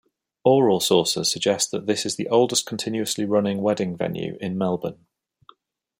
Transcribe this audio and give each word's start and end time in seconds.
Oral 0.43 0.79
sources 0.79 1.29
suggest 1.31 1.69
that 1.69 1.85
this 1.85 2.07
is 2.07 2.15
the 2.15 2.27
oldest 2.29 2.65
continuously 2.65 3.23
running 3.23 3.61
wedding 3.61 3.95
venue 3.95 4.35
in 4.41 4.57
Melbourne. 4.57 5.05